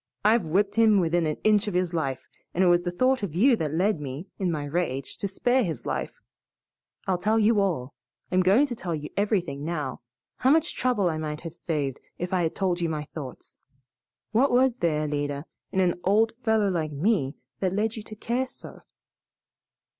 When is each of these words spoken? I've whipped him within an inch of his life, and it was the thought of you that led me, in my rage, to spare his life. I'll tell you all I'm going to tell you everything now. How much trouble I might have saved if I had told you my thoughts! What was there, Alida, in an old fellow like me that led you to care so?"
I've 0.25 0.43
whipped 0.47 0.73
him 0.73 0.99
within 0.99 1.27
an 1.27 1.37
inch 1.43 1.67
of 1.67 1.75
his 1.75 1.93
life, 1.93 2.27
and 2.55 2.63
it 2.63 2.67
was 2.69 2.81
the 2.81 2.89
thought 2.91 3.21
of 3.21 3.35
you 3.35 3.55
that 3.57 3.71
led 3.71 3.99
me, 4.01 4.25
in 4.39 4.49
my 4.51 4.65
rage, 4.65 5.15
to 5.17 5.27
spare 5.27 5.63
his 5.63 5.85
life. 5.85 6.19
I'll 7.05 7.19
tell 7.19 7.37
you 7.37 7.59
all 7.59 7.93
I'm 8.31 8.41
going 8.41 8.65
to 8.65 8.75
tell 8.75 8.95
you 8.95 9.11
everything 9.15 9.63
now. 9.63 10.01
How 10.37 10.49
much 10.49 10.73
trouble 10.75 11.07
I 11.07 11.17
might 11.19 11.41
have 11.41 11.53
saved 11.53 11.99
if 12.17 12.33
I 12.33 12.41
had 12.41 12.55
told 12.55 12.81
you 12.81 12.89
my 12.89 13.03
thoughts! 13.03 13.57
What 14.31 14.49
was 14.51 14.77
there, 14.77 15.01
Alida, 15.03 15.45
in 15.71 15.79
an 15.79 15.99
old 16.03 16.33
fellow 16.41 16.69
like 16.71 16.91
me 16.91 17.35
that 17.59 17.71
led 17.71 17.95
you 17.95 18.01
to 18.01 18.15
care 18.15 18.47
so?" 18.47 18.79